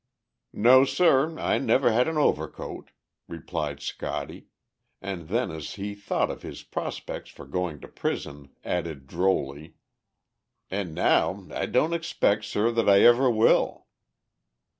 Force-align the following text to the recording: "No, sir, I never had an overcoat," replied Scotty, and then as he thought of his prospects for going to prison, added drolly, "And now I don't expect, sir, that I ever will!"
"No, 0.55 0.83
sir, 0.83 1.37
I 1.37 1.59
never 1.59 1.91
had 1.91 2.07
an 2.07 2.17
overcoat," 2.17 2.89
replied 3.27 3.81
Scotty, 3.81 4.47
and 4.99 5.27
then 5.27 5.51
as 5.51 5.75
he 5.75 5.93
thought 5.93 6.31
of 6.31 6.41
his 6.41 6.63
prospects 6.63 7.29
for 7.29 7.45
going 7.45 7.79
to 7.81 7.87
prison, 7.87 8.49
added 8.65 9.05
drolly, 9.05 9.75
"And 10.71 10.95
now 10.95 11.47
I 11.53 11.67
don't 11.67 11.93
expect, 11.93 12.45
sir, 12.45 12.71
that 12.71 12.89
I 12.89 13.01
ever 13.01 13.29
will!" 13.29 13.85